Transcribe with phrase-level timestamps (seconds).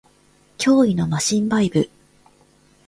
[0.57, 1.87] 脅威のマシンバイブ